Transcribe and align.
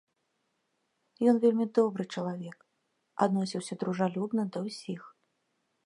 Ён 1.33 1.41
вельмі 1.43 1.65
добры 1.79 2.03
чалавек, 2.15 2.57
адносіўся 3.27 3.73
дружалюбна 3.85 4.41
да 4.57 4.69
ўсіх. 4.69 5.01